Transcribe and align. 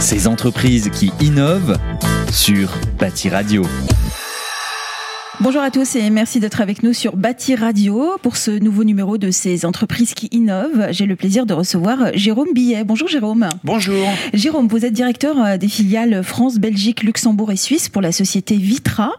Ces 0.00 0.26
entreprises 0.26 0.90
qui 0.90 1.12
innovent 1.20 1.76
sur 2.30 2.70
Bâti 2.98 3.28
Radio. 3.28 3.62
Bonjour 5.40 5.62
à 5.62 5.72
tous 5.72 5.96
et 5.96 6.10
merci 6.10 6.38
d'être 6.38 6.60
avec 6.60 6.84
nous 6.84 6.92
sur 6.92 7.16
Bâti 7.16 7.56
Radio 7.56 8.12
pour 8.22 8.36
ce 8.36 8.52
nouveau 8.52 8.84
numéro 8.84 9.18
de 9.18 9.32
ces 9.32 9.66
entreprises 9.66 10.14
qui 10.14 10.28
innovent. 10.30 10.86
J'ai 10.90 11.06
le 11.06 11.16
plaisir 11.16 11.44
de 11.44 11.52
recevoir 11.52 12.12
Jérôme 12.14 12.54
Billet. 12.54 12.84
Bonjour 12.84 13.08
Jérôme. 13.08 13.48
Bonjour. 13.64 14.06
Jérôme, 14.32 14.68
vous 14.68 14.86
êtes 14.86 14.92
directeur 14.92 15.36
euh, 15.44 15.56
des 15.56 15.66
filiales 15.66 16.22
France, 16.22 16.58
Belgique, 16.58 17.02
Luxembourg 17.02 17.50
et 17.50 17.56
Suisse 17.56 17.88
pour 17.88 18.00
la 18.00 18.12
société 18.12 18.54
Vitra. 18.54 19.10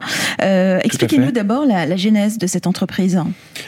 Euh, 0.42 0.80
Expliquez-nous 0.86 1.32
d'abord 1.32 1.66
la, 1.66 1.86
la, 1.86 1.98
genèse 1.98 2.38
de 2.38 2.48
cette 2.48 2.66
entreprise. 2.66 3.20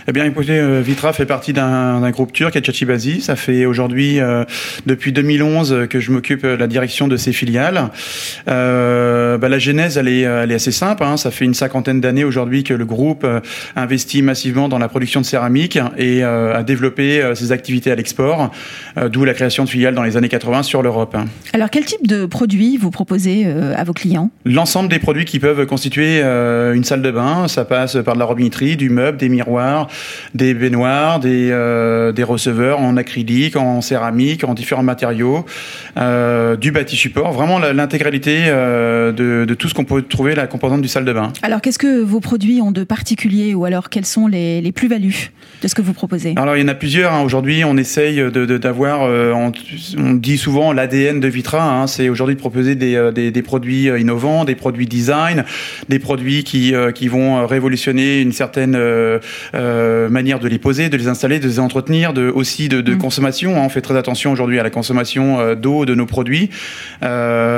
Eh 0.08 0.14
bien, 0.14 0.24
écoutez, 0.24 0.58
euh, 0.58 0.80
Vitra 0.80 1.12
fait 1.12 1.26
partie 1.26 1.52
d'un 1.52 2.10
groupe 2.12 2.32
turc, 2.32 2.56
Etchachibazi. 2.56 3.20
Ça 3.20 3.36
fait 3.36 3.66
aujourd'hui, 3.66 4.22
euh, 4.22 4.46
depuis 4.86 5.12
2011, 5.12 5.88
que 5.90 6.00
je 6.00 6.12
m'occupe 6.14 6.44
de 6.44 6.56
la 6.56 6.68
direction 6.68 7.10
de 7.10 7.18
ces 7.18 7.34
filiales. 7.34 7.90
Euh, 8.48 9.38
bah, 9.38 9.50
la 9.50 9.60
genèse, 9.60 9.98
elle 9.98 10.08
est, 10.08 10.22
elle 10.22 10.52
est 10.54 10.56
assez 10.56 10.72
simple. 10.72 11.04
Hein. 11.04 11.18
Ça 11.18 11.30
fait 11.30 11.44
une 11.44 11.54
cinquantaine 11.54 12.00
d'années 12.00 12.24
aujourd'hui 12.24 12.37
aujourd'hui 12.38 12.64
que 12.64 12.76
le 12.76 12.86
groupe 12.86 13.24
euh, 13.24 13.40
investit 13.76 14.22
massivement 14.22 14.70
dans 14.70 14.78
la 14.78 14.88
production 14.88 15.22
de 15.22 15.26
céramique 15.26 15.80
et 15.98 16.24
euh, 16.24 16.56
a 16.56 16.62
développé 16.62 17.20
euh, 17.20 17.34
ses 17.34 17.52
activités 17.52 17.92
à 17.92 17.96
l'export, 17.96 18.52
d'où 19.12 19.26
la 19.26 19.34
création 19.34 19.64
de 19.64 19.70
filiales 19.70 19.96
dans 19.96 20.04
les 20.04 20.18
années 20.18 20.30
80 20.30 20.64
sur 20.64 20.84
l'Europe. 20.84 21.18
Alors 21.54 21.70
quel 21.72 21.86
type 21.86 22.06
de 22.06 22.26
produits 22.26 22.78
vous 22.78 22.92
proposez 22.92 23.46
à 23.46 23.84
vos 23.84 23.94
clients? 23.94 24.30
L'ensemble 24.46 24.90
des 24.90 25.00
produits 25.00 25.26
qui 25.26 25.40
peuvent 25.40 25.66
constituer 25.66 26.22
une 26.22 26.84
salle 26.84 27.02
de 27.02 27.12
bain, 27.12 27.48
ça 27.48 27.66
passe 27.66 27.98
par 28.04 28.16
de 28.16 28.20
la 28.20 28.26
robinetterie, 28.26 28.76
du 28.76 28.90
meuble, 28.90 29.18
des 29.18 29.30
miroirs, 29.30 29.88
des 30.34 30.54
baignoires, 30.54 31.20
des, 31.20 31.50
des 32.16 32.24
receveurs 32.24 32.80
en 32.80 32.98
acrylique, 32.98 33.56
en 33.56 33.82
céramique, 33.82 34.44
en 34.44 34.54
différents 34.54 34.84
matériaux, 34.84 35.46
du 35.96 36.72
bâti 36.72 36.96
support, 36.96 37.32
vraiment 37.32 37.60
l'intégralité 37.60 38.46
de, 38.48 39.46
de, 39.46 39.54
tout 39.54 39.70
ce 39.70 39.74
qu'on 39.74 39.86
peut 39.86 40.02
trouver 40.02 40.36
la 40.36 40.48
composante 40.48 40.82
du 40.82 40.88
salle 40.88 41.06
de 41.06 41.14
bain. 41.14 41.32
Alors 41.42 41.62
qu'est-ce 41.62 41.80
que 41.80 42.02
vos 42.02 42.20
produits 42.28 42.62
ont 42.62 42.72
de 42.72 42.84
particulier 42.84 43.54
ou 43.54 43.64
alors 43.64 43.90
quelles 43.90 44.06
sont 44.06 44.28
les, 44.28 44.60
les 44.60 44.74
plus-values 44.74 45.32
de 45.64 45.68
ce 45.70 45.74
que 45.74 45.82
vous 45.82 45.94
proposez? 45.94 46.34
Alors 46.36 46.58
il 46.58 46.62
y 46.62 46.66
en 46.66 46.68
a 46.68 46.76
plusieurs. 46.76 47.14
Hein. 47.14 47.24
Aujourd'hui, 47.24 47.64
on 47.64 47.78
essaye 47.78 48.18
d'avoir, 48.60 49.08
de, 49.08 49.14
euh, 49.14 49.34
on, 49.34 49.54
on, 49.98 50.14
dit 50.14 50.38
souvent 50.38 50.74
l'ADN 50.74 51.22
de 51.22 51.28
Vitra. 51.30 51.64
Hein. 51.64 51.88
C'est 51.88 52.10
aujourd'hui 52.10 52.36
de 52.36 52.40
proposer 52.42 52.76
des, 52.76 52.96
euh, 52.96 53.14
des, 53.14 53.32
des, 53.32 53.42
produits 53.42 53.90
euh, 53.90 53.98
innovants, 53.98 54.44
des 54.44 54.56
produits 54.56 54.88
design, 54.88 55.46
des 55.88 56.00
produits 56.00 56.44
qui, 56.44 56.74
qui 56.96 57.08
vont 57.08 57.48
révolutionner 57.48 58.20
une 58.20 58.34
certaine 58.34 58.76
euh, 58.76 60.10
manière 60.10 60.42
de 60.42 60.50
les 60.50 60.60
poser, 60.60 60.90
de 60.90 60.98
les 60.98 61.08
installer, 61.08 61.40
de 61.40 61.48
les 61.48 61.60
entretenir, 61.62 62.12
de, 62.12 62.28
aussi 62.28 62.68
de, 62.68 62.82
de 62.82 62.94
mm. 62.94 62.98
consommation. 62.98 63.56
Hein. 63.56 63.64
On 63.64 63.70
fait 63.70 63.80
très 63.80 63.96
attention 63.96 64.34
aujourd'hui 64.34 64.60
à 64.60 64.64
la 64.64 64.70
consommation 64.70 65.56
d'eau 65.56 65.86
de 65.86 65.96
nos 65.96 66.06
produits. 66.06 66.50
Euh, 67.04 67.57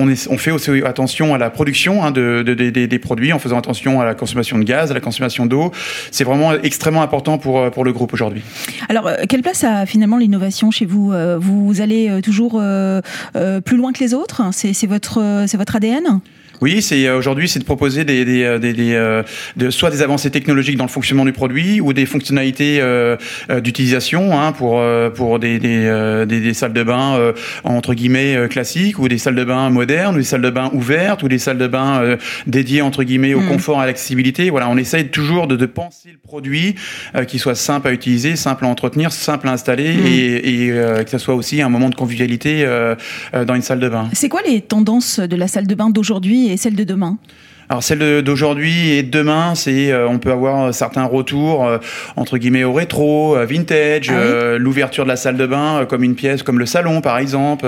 on, 0.00 0.38
fait 0.38 0.50
aussi 0.50 0.70
attention 0.84 1.34
à 1.34 1.38
la 1.38 1.50
production 1.50 2.04
hein, 2.04 2.10
de, 2.10 2.42
des 2.42 2.98
produits 2.98 3.32
en 3.32 3.38
faisant 3.38 3.58
attention 3.58 4.00
à 4.00 4.04
la 4.04 4.14
consommation 4.14 4.58
de 4.58 4.64
gaz, 4.64 4.90
à 4.90 4.94
la 4.94 5.00
consommation 5.00 5.46
d'eau. 5.46 5.72
C'est 6.10 6.24
vraiment 6.24 6.52
extrêmement 6.52 7.02
important 7.02 7.38
pour, 7.38 7.58
euh, 7.58 7.70
pour 7.70 7.84
le 7.84 7.92
groupe 7.92 8.12
aujourd'hui. 8.12 8.42
Alors, 8.88 9.06
euh, 9.06 9.16
quelle 9.28 9.42
place 9.42 9.64
a 9.64 9.86
finalement 9.86 10.16
l'innovation 10.16 10.70
chez 10.70 10.86
vous 10.86 11.12
euh, 11.12 11.38
Vous 11.40 11.80
allez 11.80 12.20
toujours 12.22 12.60
plus 13.64 13.76
loin 13.76 13.92
que 13.92 14.00
les 14.00 14.14
autres? 14.14 14.42
C'est 14.52 14.86
votre, 14.86 15.46
votre 15.56 15.76
ADN 15.76 16.20
oui, 16.60 16.82
c'est 16.82 17.06
euh, 17.06 17.16
aujourd'hui, 17.16 17.48
c'est 17.48 17.58
de 17.58 17.64
proposer 17.64 18.04
des, 18.04 18.24
des, 18.24 18.44
euh, 18.44 18.58
des, 18.58 18.72
des 18.72 18.92
euh, 18.94 19.22
de, 19.56 19.70
soit 19.70 19.90
des 19.90 20.02
avancées 20.02 20.30
technologiques 20.30 20.76
dans 20.76 20.84
le 20.84 20.90
fonctionnement 20.90 21.24
du 21.24 21.32
produit 21.32 21.80
ou 21.80 21.92
des 21.92 22.06
fonctionnalités 22.06 22.78
euh, 22.80 23.16
d'utilisation 23.62 24.38
hein, 24.38 24.52
pour 24.52 24.82
pour 25.14 25.38
des, 25.38 25.58
des, 25.58 26.26
des, 26.26 26.54
salles 26.54 26.72
de 26.72 26.82
bain 26.82 27.32
entre 27.64 27.94
guillemets 27.94 28.48
classiques 28.48 28.98
ou 28.98 29.08
des 29.08 29.18
salles 29.18 29.34
de 29.34 29.44
bain 29.44 29.70
modernes 29.70 30.14
ou 30.14 30.18
des 30.18 30.24
salles 30.24 30.42
de 30.42 30.50
bain 30.50 30.70
ouvertes 30.72 31.22
ou 31.22 31.28
des 31.28 31.38
salles 31.38 31.58
de 31.58 31.66
bain 31.66 32.16
dédiées 32.46 32.82
entre 32.82 33.04
guillemets 33.04 33.34
au 33.34 33.40
mmh. 33.40 33.48
confort, 33.48 33.80
à 33.80 33.86
l'accessibilité. 33.86 34.50
Voilà, 34.50 34.68
on 34.68 34.76
essaye 34.76 35.08
toujours 35.08 35.46
de, 35.46 35.56
de 35.56 35.66
penser 35.66 36.10
le 36.12 36.18
produit 36.18 36.74
qui 37.26 37.38
soit 37.38 37.54
simple 37.54 37.88
à 37.88 37.92
utiliser, 37.92 38.36
simple 38.36 38.64
à 38.64 38.68
entretenir, 38.68 39.12
simple 39.12 39.48
à 39.48 39.52
installer 39.52 39.94
mmh. 39.94 40.06
et, 40.06 40.66
et 40.66 41.04
que 41.04 41.10
ça 41.10 41.18
soit 41.18 41.34
aussi 41.34 41.62
un 41.62 41.68
moment 41.68 41.88
de 41.88 41.94
convivialité 41.94 42.66
dans 43.32 43.54
une 43.54 43.62
salle 43.62 43.80
de 43.80 43.88
bain. 43.88 44.08
C'est 44.12 44.28
quoi 44.28 44.42
les 44.46 44.60
tendances 44.60 45.20
de 45.20 45.36
la 45.36 45.48
salle 45.48 45.66
de 45.66 45.74
bain 45.74 45.90
d'aujourd'hui 45.90 46.49
et 46.50 46.56
celle 46.56 46.76
de 46.76 46.84
demain? 46.84 47.18
Alors 47.70 47.84
celle 47.84 48.22
d'aujourd'hui 48.22 48.90
et 48.90 49.04
de 49.04 49.10
demain, 49.10 49.54
c'est 49.54 49.92
euh, 49.92 50.08
on 50.08 50.18
peut 50.18 50.32
avoir 50.32 50.74
certains 50.74 51.04
retours 51.04 51.64
euh, 51.64 51.78
entre 52.16 52.36
guillemets 52.36 52.64
au 52.64 52.72
rétro, 52.72 53.36
euh, 53.36 53.46
vintage, 53.46 54.10
ah 54.10 54.58
l'ouverture 54.58 55.04
de 55.04 55.08
la 55.08 55.14
salle 55.14 55.36
de 55.36 55.46
bain 55.46 55.86
comme 55.88 56.02
une 56.02 56.16
pièce 56.16 56.42
comme 56.42 56.58
le 56.58 56.66
salon 56.66 57.00
par 57.00 57.18
exemple. 57.18 57.66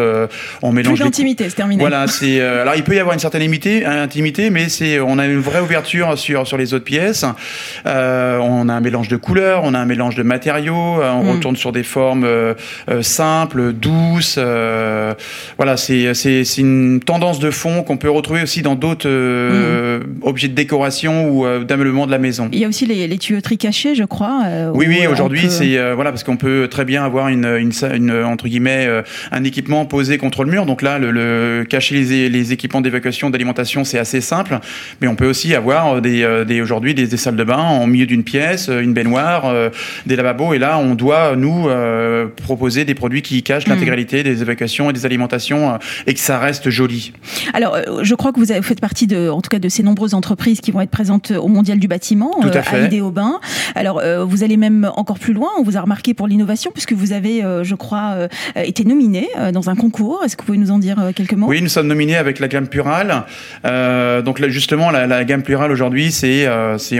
on 0.61 0.73
mélange 0.73 0.99
plus 0.99 1.05
d'intimité, 1.05 1.49
c'est 1.49 1.55
terminé. 1.55 1.81
Voilà, 1.81 2.09
c'est 2.09 2.41
alors 2.41 2.75
il 2.75 2.83
peut 2.83 2.97
y 2.97 2.99
avoir 2.99 3.15
une 3.15 3.21
certaine 3.21 3.43
intimité, 3.43 3.85
intimité 3.85 4.51
mais 4.51 4.69
c'est 4.69 4.99
on 4.99 5.21
a 5.21 5.27
une 5.27 5.39
vraie 5.39 5.61
ouverture 5.61 6.19
sur 6.19 6.49
sur 6.49 6.57
les 6.57 6.75
autres 6.75 6.85
pièces. 6.85 7.25
on 7.85 8.69
a 8.69 8.73
un 8.73 8.81
mélange 8.81 9.07
de 9.07 9.17
couleurs, 9.17 9.61
on 9.63 9.73
a 9.73 9.79
un 9.79 9.87
mélange 9.87 10.17
de 10.17 10.25
matériaux, 10.25 11.01
on 11.01 11.23
mm. 11.23 11.31
retourne 11.31 11.57
sur 11.57 11.71
des 11.71 11.85
formes 11.85 12.27
simples, 13.03 13.73
douces. 13.73 14.37
voilà, 15.57 15.77
c'est 15.77 16.13
c'est 16.15 16.59
une 16.59 16.99
tendance 16.99 17.39
de 17.39 17.53
fond 17.53 17.85
qu'on 17.85 17.99
peut 17.99 18.11
retrouver 18.11 18.43
aussi 18.43 18.63
dans 18.63 18.75
d'autres 18.75 19.09
mm. 19.09 19.92
Euh, 19.93 20.01
objets 20.23 20.49
de 20.49 20.55
décoration 20.55 21.29
ou 21.29 21.47
euh, 21.47 21.65
d'ameublement 21.65 22.07
de 22.07 22.11
la 22.11 22.19
maison. 22.19 22.49
Il 22.53 22.59
y 22.59 22.65
a 22.65 22.69
aussi 22.69 22.87
les, 22.87 23.09
les 23.09 23.19
tuyauteries 23.19 23.59
cachées, 23.59 23.95
je 23.95 24.05
crois. 24.05 24.43
Euh, 24.47 24.71
oui, 24.75 24.87
oui, 24.89 25.07
aujourd'hui, 25.07 25.51
c'est 25.51 25.93
voilà 25.95 26.11
parce 26.11 26.25
qu'on 26.25 26.37
peut 26.37 26.69
très 26.71 26.85
bien 26.85 27.05
avoir 27.05 27.29
une, 27.29 27.45
une, 27.45 27.73
une, 27.95 28.25
entre 28.25 28.49
guillemets 28.49 28.89
un 29.31 29.45
équipement 29.45 29.85
posé 29.87 30.19
contre 30.19 30.45
le 30.45 30.51
mur. 30.51 30.67
Donc 30.67 30.83
là, 30.83 30.99
le, 30.99 31.11
le 31.11 31.65
cacher 31.69 31.95
les, 31.95 32.29
les 32.29 32.53
équipements 32.53 32.81
d'évacuation, 32.81 33.31
d'alimentation, 33.31 33.85
c'est 33.85 33.99
assez 33.99 34.21
simple. 34.21 34.59
Mais 35.01 35.09
on 35.09 35.17
peut 35.17 35.27
aussi 35.27 35.55
avoir 35.55 36.01
des, 36.01 36.45
des 36.47 36.61
aujourd'hui 36.61 36.95
des, 36.95 37.07
des, 37.07 37.17
salles 37.17 37.37
de 37.37 37.45
bain 37.45 37.59
en 37.59 37.87
milieu 37.87 38.07
d'une 38.07 38.25
pièce, 38.25 38.69
une 38.69 38.93
baignoire, 38.93 39.53
des 40.07 40.17
lavabos. 40.17 40.55
Et 40.55 40.59
là, 40.59 40.79
on 40.79 40.95
doit 40.95 41.37
nous 41.37 41.69
proposer 42.45 42.85
des 42.85 42.95
produits 42.95 43.23
qui 43.23 43.43
cachent 43.43 43.67
hmm. 43.67 43.71
l'intégralité 43.71 44.23
des 44.23 44.43
évacuations 44.43 44.91
et 44.91 44.93
des 44.93 45.07
alimentations 45.07 45.79
et 46.07 46.15
que 46.15 46.21
ça 46.21 46.39
reste 46.39 46.71
joli. 46.71 47.13
Alors, 47.55 47.77
je 48.03 48.15
crois 48.15 48.33
que 48.33 48.41
vous 48.41 48.47
faites 48.63 48.81
partie 48.81 49.07
de, 49.07 49.29
en 49.29 49.41
tout 49.41 49.51
cas, 49.51 49.59
de 49.59 49.69
ces 49.69 49.82
nombreuses 49.83 50.15
entreprises 50.15 50.61
qui 50.61 50.71
vont 50.71 50.81
être 50.81 50.91
présentes 50.91 51.31
au 51.31 51.49
Mondial 51.49 51.79
du 51.79 51.89
bâtiment, 51.89 52.31
Tout 52.41 52.49
à, 52.49 52.75
euh, 52.75 52.89
à 52.91 53.05
Aubin. 53.05 53.41
Alors, 53.75 53.99
euh, 53.99 54.25
vous 54.25 54.43
allez 54.45 54.57
même 54.57 54.91
encore 54.97 55.19
plus 55.19 55.33
loin. 55.33 55.49
On 55.59 55.63
vous 55.63 55.77
a 55.77 55.81
remarqué 55.81 56.15
pour 56.15 56.27
l'innovation 56.27 56.71
puisque 56.73 56.93
vous 56.93 57.13
avez, 57.13 57.45
euh, 57.45 57.65
je 57.65 57.75
crois, 57.75 58.29
été 58.57 58.85
nominé 58.85 59.29
dans 59.53 59.71
un 59.71 59.75
concours. 59.75 60.23
Est-ce 60.25 60.37
que 60.37 60.43
vous 60.43 60.47
pouvez 60.47 60.59
nous 60.59 60.71
en 60.71 60.79
dire 60.79 60.97
quelques 61.15 61.35
mots? 61.35 61.47
Oui, 61.47 61.63
nous 61.63 61.69
sommes 61.69 61.87
nominés 61.87 62.17
avec 62.17 62.39
la 62.39 62.49
gamme 62.49 62.67
Plurale. 62.67 63.25
donc 63.65 64.39
là, 64.39 64.49
justement, 64.49 64.91
la, 64.91 65.07
la, 65.07 65.25
gamme 65.25 65.43
Plurale 65.43 65.73
aujourd'hui, 65.73 66.13
c'est 66.13 66.49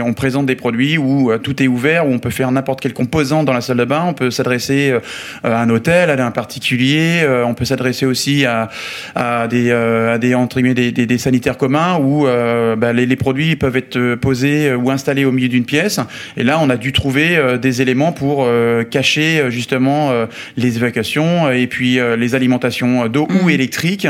on 0.01 0.13
présente 0.13 0.45
des 0.45 0.55
produits 0.55 0.97
où 0.97 1.31
tout 1.37 1.61
est 1.61 1.67
ouvert, 1.67 2.07
où 2.07 2.11
on 2.11 2.19
peut 2.19 2.29
faire 2.29 2.51
n'importe 2.51 2.81
quel 2.81 2.93
composant 2.93 3.43
dans 3.43 3.53
la 3.53 3.61
salle 3.61 3.77
de 3.77 3.85
bain. 3.85 4.03
On 4.07 4.13
peut 4.13 4.31
s'adresser 4.31 4.95
à 5.43 5.61
un 5.61 5.69
hôtel, 5.69 6.09
à 6.09 6.25
un 6.25 6.31
particulier. 6.31 7.25
on 7.45 7.53
peut 7.53 7.65
s'adresser 7.65 8.05
aussi 8.05 8.45
à, 8.45 8.69
à 9.15 9.47
des 9.47 9.71
à 9.71 10.17
des 10.17 10.35
entre 10.35 10.61
des, 10.61 10.91
des, 10.91 11.05
des 11.05 11.17
sanitaires 11.17 11.57
communs 11.57 11.99
euh, 12.25 12.72
bah, 12.75 12.93
les, 12.93 13.05
les, 13.05 13.15
produits 13.15 13.55
peuvent 13.55 13.77
être 13.77 13.97
euh, 13.97 14.15
posés 14.15 14.69
euh, 14.69 14.75
ou 14.75 14.91
installés 14.91 15.25
au 15.25 15.31
milieu 15.31 15.49
d'une 15.49 15.65
pièce. 15.65 15.99
Et 16.37 16.43
là, 16.43 16.59
on 16.61 16.69
a 16.69 16.77
dû 16.77 16.91
trouver 16.91 17.39
des 17.61 17.81
éléments 17.81 18.11
pour 18.11 18.47
cacher 18.89 19.45
justement 19.49 20.11
les 20.57 20.77
évacuations 20.77 21.51
et 21.51 21.67
puis 21.67 21.99
les 22.17 22.35
alimentations 22.35 23.07
d'eau 23.07 23.27
ou 23.29 23.47
mmh. 23.47 23.49
électrique. 23.49 24.07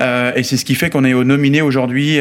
et 0.00 0.42
c'est 0.42 0.56
ce 0.56 0.64
qui 0.64 0.74
fait 0.74 0.90
qu'on 0.90 1.04
est 1.04 1.12
nominé 1.12 1.62
aujourd'hui 1.62 2.18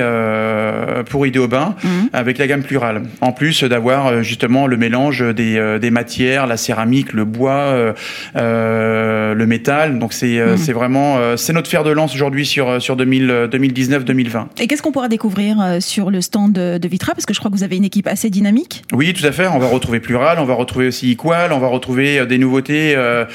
pour 1.09 1.25
Idéobain 1.27 1.75
mmh. 1.83 1.87
avec 2.13 2.37
la 2.37 2.47
gamme 2.47 2.63
plurale. 2.63 3.03
En 3.21 3.31
plus 3.31 3.63
d'avoir 3.63 4.23
justement 4.23 4.67
le 4.67 4.77
mélange 4.77 5.23
des, 5.33 5.77
des, 5.79 5.91
matières, 5.91 6.47
la 6.47 6.57
céramique, 6.57 7.13
le 7.13 7.25
bois, 7.25 7.93
le 8.35 9.45
métal. 9.45 9.99
Donc 9.99 10.13
c'est 10.13 10.39
mmh. 10.39 10.71
vraiment 10.71 11.37
c'est 11.37 11.53
notre 11.53 11.69
fer 11.69 11.83
de 11.83 11.91
lance 11.91 12.13
aujourd'hui 12.15 12.45
sur 12.45 12.81
sur 12.81 12.97
2019-2020. 12.97 14.45
Et 14.59 14.67
qu'est-ce 14.67 14.81
qu'on 14.81 14.91
pourra 14.91 15.09
découvrir 15.09 15.72
euh, 15.73 15.79
sur 15.79 16.11
le 16.11 16.21
stand 16.21 16.53
de 16.53 16.87
Vitra 16.87 17.13
Parce 17.13 17.25
que 17.25 17.33
je 17.33 17.39
crois 17.39 17.51
que 17.51 17.55
vous 17.55 17.63
avez 17.63 17.77
une 17.77 17.83
équipe 17.83 18.07
assez 18.07 18.29
dynamique. 18.29 18.83
Oui, 18.93 19.13
tout 19.13 19.25
à 19.25 19.31
fait. 19.31 19.47
On 19.47 19.59
va 19.59 19.67
retrouver 19.67 19.99
Plural, 19.99 20.39
on 20.39 20.45
va 20.45 20.53
retrouver 20.53 20.87
aussi 20.87 21.11
Equal, 21.11 21.51
on 21.51 21.59
va 21.59 21.67
retrouver 21.67 22.19
euh, 22.19 22.25
des 22.25 22.37
nouveautés 22.37 22.93
euh, 22.95 23.25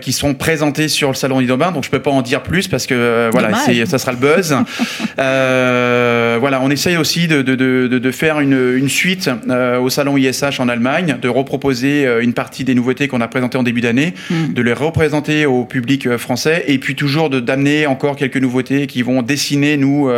qui 0.00 0.12
sont 0.12 0.34
présentées 0.34 0.88
sur 0.88 1.08
le 1.08 1.14
salon 1.14 1.40
Idobin. 1.40 1.72
Donc 1.72 1.84
je 1.84 1.90
peux 1.90 2.02
pas 2.02 2.10
en 2.10 2.22
dire 2.22 2.42
plus 2.42 2.68
parce 2.68 2.86
que 2.86 3.30
voilà, 3.32 3.56
ça 3.86 3.98
sera 3.98 4.12
le 4.12 4.18
buzz. 4.18 4.56
voilà, 5.16 6.60
on 6.62 6.70
essaye 6.70 6.96
aussi 6.96 7.26
de, 7.28 7.42
de, 7.42 7.54
de, 7.54 7.98
de 7.98 8.10
faire 8.10 8.40
une, 8.40 8.74
une 8.76 8.88
suite 8.88 9.30
au 9.80 9.90
salon 9.90 10.16
ISH 10.16 10.60
en 10.60 10.68
Allemagne, 10.68 11.16
de 11.20 11.28
reproposer 11.28 12.06
une 12.20 12.32
partie 12.32 12.64
des 12.64 12.74
nouveautés 12.74 13.08
qu'on 13.08 13.20
a 13.20 13.28
présentées 13.28 13.58
en 13.58 13.62
début 13.62 13.80
d'année, 13.80 14.14
mm. 14.30 14.52
de 14.52 14.62
les 14.62 14.72
représenter 14.72 15.46
au 15.46 15.64
public 15.64 16.16
français 16.16 16.64
et 16.66 16.78
puis 16.78 16.94
toujours 16.94 17.30
de 17.30 17.40
d'amener 17.40 17.86
encore 17.86 18.16
quelques 18.16 18.36
nouveautés 18.36 18.86
qui 18.86 19.02
vont 19.02 19.22
dessiner 19.22 19.76
nous 19.76 20.10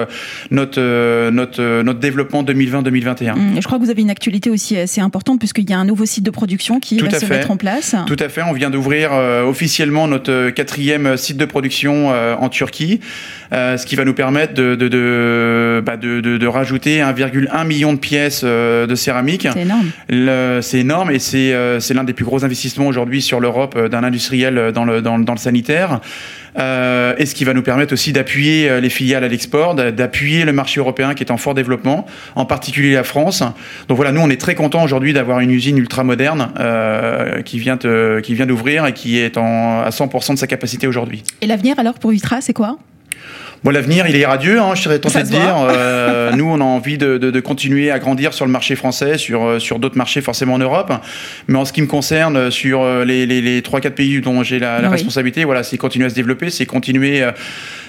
notre 0.50 1.30
notre 1.30 1.65
notre, 1.66 1.84
notre 1.84 2.00
développement 2.00 2.42
2020-2021. 2.42 3.34
Mmh, 3.34 3.60
je 3.60 3.66
crois 3.66 3.78
que 3.78 3.84
vous 3.84 3.90
avez 3.90 4.02
une 4.02 4.10
actualité 4.10 4.50
aussi 4.50 4.76
assez 4.76 5.00
importante 5.00 5.38
puisqu'il 5.38 5.68
y 5.68 5.72
a 5.72 5.78
un 5.78 5.84
nouveau 5.84 6.04
site 6.04 6.24
de 6.24 6.30
production 6.30 6.80
qui 6.80 6.98
va 6.98 7.10
se 7.10 7.26
mettre 7.26 7.50
en 7.50 7.56
place. 7.56 7.94
Tout 8.06 8.16
à 8.18 8.28
fait. 8.28 8.42
On 8.42 8.52
vient 8.52 8.70
d'ouvrir 8.70 9.12
officiellement 9.46 10.08
notre 10.08 10.50
quatrième 10.50 11.16
site 11.16 11.36
de 11.36 11.44
production 11.44 12.08
en 12.08 12.48
Turquie, 12.48 13.00
ce 13.52 13.84
qui 13.84 13.96
va 13.96 14.04
nous 14.04 14.14
permettre 14.14 14.54
de, 14.54 14.74
de, 14.74 14.88
de, 14.88 15.82
bah 15.84 15.96
de, 15.96 16.20
de 16.20 16.46
rajouter 16.46 17.00
1,1 17.00 17.66
million 17.66 17.92
de 17.92 17.98
pièces 17.98 18.44
de 18.44 18.94
céramique. 18.94 19.48
C'est 19.52 19.62
énorme. 19.62 20.62
C'est 20.62 20.78
énorme 20.78 21.10
et 21.10 21.18
c'est 21.18 21.94
l'un 21.94 22.04
des 22.04 22.12
plus 22.12 22.24
gros 22.24 22.44
investissements 22.44 22.86
aujourd'hui 22.86 23.22
sur 23.22 23.40
l'Europe 23.40 23.78
d'un 23.88 24.04
industriel 24.04 24.72
dans 24.74 24.84
le, 24.84 25.02
dans, 25.02 25.18
dans 25.18 25.32
le 25.32 25.38
sanitaire. 25.38 26.00
Euh, 26.58 27.14
et 27.18 27.26
ce 27.26 27.34
qui 27.34 27.44
va 27.44 27.52
nous 27.52 27.62
permettre 27.62 27.92
aussi 27.92 28.12
d'appuyer 28.12 28.68
euh, 28.68 28.80
les 28.80 28.88
filiales 28.88 29.24
à 29.24 29.28
l'export, 29.28 29.74
d'appuyer 29.74 30.44
le 30.44 30.52
marché 30.52 30.80
européen 30.80 31.14
qui 31.14 31.22
est 31.22 31.30
en 31.30 31.36
développement, 31.54 32.06
en 32.34 32.44
particulier 32.44 32.94
la 32.94 33.04
France. 33.04 33.42
Donc 33.88 33.96
voilà, 33.96 34.12
nous 34.12 34.20
on 34.20 34.30
est 34.30 34.40
très 34.40 34.54
content 34.54 34.82
aujourd'hui 34.82 35.12
d'avoir 35.12 35.40
une 35.40 35.50
usine 35.50 35.78
ultra 35.78 36.04
moderne 36.04 36.52
euh, 36.58 37.42
qui 37.42 37.58
vient 37.58 37.76
qui 37.76 38.34
vient 38.34 38.46
d'ouvrir 38.46 38.86
et 38.86 38.92
qui 38.92 39.18
est 39.18 39.36
en, 39.36 39.80
à 39.80 39.90
100% 39.90 40.34
de 40.34 40.38
sa 40.38 40.46
capacité 40.46 40.86
aujourd'hui. 40.86 41.22
Et 41.40 41.46
l'avenir 41.46 41.78
alors 41.78 41.94
pour 41.94 42.10
Vitra, 42.10 42.40
c'est 42.40 42.54
quoi? 42.54 42.78
Bon, 43.66 43.72
l'avenir, 43.72 44.06
il 44.06 44.14
est 44.14 44.24
radieux, 44.24 44.60
hein, 44.60 44.76
je 44.76 44.82
serais 44.82 45.00
tenté 45.00 45.24
de 45.24 45.28
dire. 45.28 45.56
Euh, 45.68 46.30
nous, 46.36 46.44
on 46.44 46.60
a 46.60 46.64
envie 46.64 46.98
de, 46.98 47.18
de, 47.18 47.32
de, 47.32 47.40
continuer 47.40 47.90
à 47.90 47.98
grandir 47.98 48.32
sur 48.32 48.46
le 48.46 48.52
marché 48.52 48.76
français, 48.76 49.18
sur, 49.18 49.42
euh, 49.42 49.58
sur 49.58 49.80
d'autres 49.80 49.98
marchés 49.98 50.20
forcément 50.20 50.54
en 50.54 50.58
Europe. 50.58 50.92
Mais 51.48 51.58
en 51.58 51.64
ce 51.64 51.72
qui 51.72 51.82
me 51.82 51.88
concerne, 51.88 52.52
sur 52.52 52.82
euh, 52.82 53.04
les, 53.04 53.26
les, 53.26 53.40
les 53.40 53.62
3-4 53.62 53.90
pays 53.90 54.20
dont 54.20 54.44
j'ai 54.44 54.60
la, 54.60 54.80
la 54.80 54.88
responsabilité, 54.88 55.42
voilà, 55.42 55.64
c'est 55.64 55.78
continuer 55.78 56.06
à 56.06 56.10
se 56.10 56.14
développer, 56.14 56.48
c'est 56.50 56.64
continuer 56.64 57.24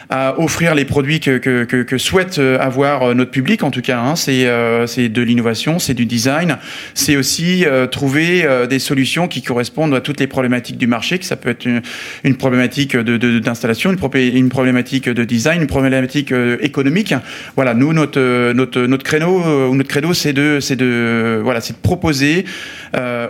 à 0.10 0.40
offrir 0.40 0.74
les 0.76 0.86
produits 0.86 1.20
que, 1.20 1.38
que, 1.38 1.66
que, 1.66 1.84
que 1.84 1.98
souhaite 1.98 2.40
avoir 2.40 3.14
notre 3.14 3.32
public, 3.32 3.64
en 3.64 3.72
tout 3.72 3.82
cas. 3.82 4.00
Hein. 4.00 4.16
C'est 4.16 4.46
euh, 4.46 4.86
de 4.88 5.22
l'innovation, 5.22 5.80
c'est 5.80 5.94
du 5.94 6.06
design. 6.06 6.58
C'est 6.94 7.18
aussi 7.18 7.66
euh, 7.66 7.88
trouver 7.88 8.48
des 8.70 8.80
solutions 8.80 9.28
qui 9.28 9.42
correspondent 9.42 9.94
à 9.94 10.02
toutes 10.02 10.20
les 10.20 10.28
problématiques 10.28 10.78
du 10.78 10.88
marché, 10.88 11.20
que 11.20 11.26
ça 11.26 11.36
peut 11.36 11.50
être 11.50 11.66
une, 11.66 11.82
une 12.24 12.36
problématique 12.36 12.96
d'installation, 12.96 13.92
de, 13.92 14.18
une, 14.18 14.38
une, 14.38 14.50
problématique 14.50 15.10
de 15.10 15.24
design, 15.24 15.67
une 15.68 15.72
problématique 15.72 16.34
économique. 16.62 17.14
Voilà, 17.56 17.74
nous, 17.74 17.94
notre, 17.94 18.54
notre, 18.54 18.82
notre 18.82 19.04
créneau, 19.04 19.74
notre 19.74 19.90
credo, 19.90 20.14
c'est 20.14 20.34
de, 20.34 20.60
de, 20.76 21.42
voilà, 21.44 21.60
de 21.60 21.74
proposer 21.82 22.46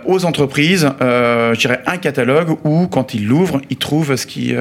aux 0.06 0.24
entreprises, 0.24 0.88
je 1.00 1.58
dirais, 1.58 1.80
un 1.86 1.96
catalogue 1.96 2.56
où, 2.64 2.86
quand 2.86 3.14
ils 3.14 3.26
l'ouvrent, 3.26 3.60
ils 3.70 3.76
trouvent 3.76 4.16
ce 4.16 4.26
qu'ils 4.26 4.56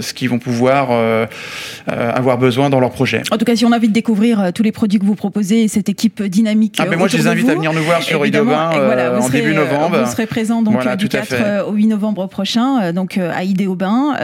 ce 0.00 0.14
qu'ils 0.14 0.28
vont 0.28 0.38
pouvoir 0.38 0.88
euh, 0.90 2.10
avoir 2.14 2.38
besoin 2.38 2.70
dans 2.70 2.80
leur 2.80 2.90
projet. 2.90 3.22
En 3.30 3.36
tout 3.36 3.44
cas, 3.44 3.56
si 3.56 3.64
on 3.66 3.72
a 3.72 3.76
envie 3.76 3.88
de 3.88 3.92
découvrir 3.92 4.40
euh, 4.40 4.50
tous 4.52 4.62
les 4.62 4.72
produits 4.72 4.98
que 4.98 5.04
vous 5.04 5.14
proposez 5.14 5.64
et 5.64 5.68
cette 5.68 5.90
équipe 5.90 6.22
dynamique. 6.22 6.76
Ah, 6.78 6.86
mais 6.88 6.96
moi, 6.96 7.08
je 7.08 7.18
les 7.18 7.26
invite 7.26 7.46
à 7.48 7.54
venir 7.54 7.74
nous 7.74 7.82
voir 7.82 8.02
sur 8.02 8.24
Idobin 8.24 8.70
euh, 8.74 9.18
en 9.18 9.28
début 9.28 9.54
novembre. 9.54 10.02
Vous 10.02 10.10
serez 10.10 10.26
présent 10.26 10.62
donc 10.62 10.96
du 10.96 11.08
4 11.08 11.68
au 11.68 11.72
8 11.72 11.88
novembre 11.88 12.26
prochain, 12.26 12.92
donc 12.92 13.18
à 13.18 13.44
Idéaubin. 13.44 14.14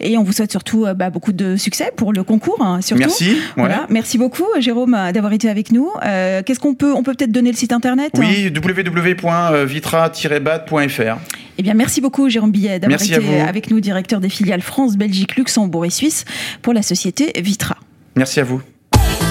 et 0.00 0.18
on 0.18 0.22
vous 0.22 0.32
souhaite 0.32 0.50
surtout 0.50 0.86
bah, 0.94 1.08
beaucoup 1.08 1.32
de 1.32 1.56
succès 1.56 1.90
pour 2.00 2.12
le 2.14 2.24
concours. 2.24 2.62
Hein, 2.62 2.80
surtout. 2.80 3.02
Merci. 3.02 3.36
Voilà. 3.58 3.84
Merci 3.90 4.16
beaucoup, 4.16 4.46
Jérôme, 4.58 4.96
d'avoir 5.12 5.34
été 5.34 5.50
avec 5.50 5.70
nous. 5.70 5.90
Qu'est-ce 6.00 6.58
qu'on 6.58 6.74
peut, 6.74 6.94
on 6.94 7.02
peut 7.02 7.12
peut-être 7.12 7.30
donner 7.30 7.50
le 7.50 7.56
site 7.56 7.74
internet 7.74 8.12
Oui, 8.16 8.50
www.vitra-bad.fr. 8.50 11.18
Eh 11.58 11.62
bien, 11.62 11.74
merci 11.74 12.00
beaucoup, 12.00 12.30
Jérôme 12.30 12.52
Billet, 12.52 12.78
d'avoir 12.78 13.02
été 13.02 13.40
avec 13.40 13.70
nous, 13.70 13.80
directeur 13.80 14.20
des 14.20 14.30
filiales 14.30 14.62
France, 14.62 14.96
Belgique, 14.96 15.36
Luxembourg 15.36 15.84
et 15.84 15.90
Suisse 15.90 16.24
pour 16.62 16.72
la 16.72 16.80
société 16.80 17.38
Vitra. 17.38 17.76
Merci 18.16 18.40
à 18.40 18.44
vous. 18.44 18.62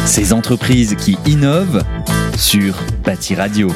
Ces 0.05 0.31
entreprises 0.31 0.95
qui 0.95 1.17
innovent 1.25 1.83
sur 2.37 2.75
Bâti 3.03 3.33
Radio. 3.33 3.71